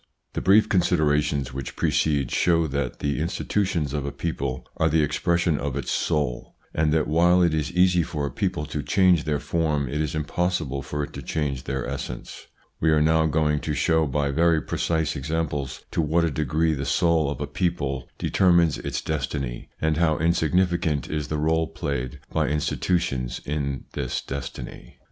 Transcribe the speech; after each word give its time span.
T 0.33 0.39
HE 0.39 0.41
brief 0.41 0.67
considerations 0.67 1.53
which 1.53 1.75
precede 1.75 2.31
show 2.31 2.65
that 2.65 2.97
the 3.01 3.19
institutions 3.19 3.93
of 3.93 4.03
a 4.03 4.11
people 4.11 4.65
are 4.77 4.89
the 4.89 5.03
expres 5.03 5.41
sion 5.41 5.59
of 5.59 5.75
its 5.75 5.91
soul, 5.91 6.55
and 6.73 6.91
that 6.91 7.07
while 7.07 7.43
it 7.43 7.53
is 7.53 7.71
easy 7.73 8.01
for 8.01 8.25
a 8.25 8.31
people 8.31 8.65
to 8.65 8.81
change 8.81 9.25
their 9.25 9.37
form 9.39 9.87
it 9.87 10.01
is 10.01 10.15
impossible 10.15 10.81
for 10.81 11.03
it 11.03 11.13
to 11.13 11.21
change 11.21 11.65
their 11.65 11.85
essence. 11.87 12.47
We 12.79 12.89
are 12.89 12.99
now 12.99 13.27
going 13.27 13.59
to 13.59 13.75
show 13.75 14.07
by 14.07 14.31
very 14.31 14.59
precise 14.59 15.15
examples 15.15 15.85
to 15.91 16.01
what 16.01 16.23
a 16.25 16.31
degree 16.31 16.73
the 16.73 16.83
soul 16.83 17.29
of 17.29 17.39
a 17.39 17.45
138 17.45 17.45
THE 17.45 17.51
PSYCHOLOGY 17.51 17.51
OF 17.51 17.53
PEOPLES 17.53 18.01
139 18.01 18.31
people 18.31 18.49
determines 18.57 18.77
its 18.79 19.01
destiny, 19.03 19.69
and 19.79 19.97
how 19.97 20.17
insignificant 20.17 21.11
is 21.11 21.27
the 21.27 21.37
role 21.37 21.67
played 21.67 22.19
by 22.31 22.47
institutions 22.47 23.39
in 23.45 23.83
this 23.93 24.19
destiny. 24.23 24.97